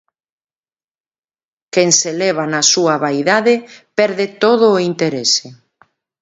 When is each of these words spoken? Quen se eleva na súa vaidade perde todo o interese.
Quen 1.73 1.89
se 1.99 2.07
eleva 2.15 2.43
na 2.53 2.61
súa 2.71 2.95
vaidade 3.05 3.53
perde 3.97 4.25
todo 4.43 4.65
o 4.75 4.81
interese. 4.91 5.47